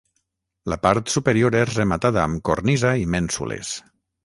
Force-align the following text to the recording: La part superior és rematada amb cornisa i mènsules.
La 0.73 0.77
part 0.85 1.11
superior 1.15 1.57
és 1.59 1.69
rematada 1.79 2.23
amb 2.23 2.41
cornisa 2.51 2.95
i 3.03 3.07
mènsules. 3.17 3.79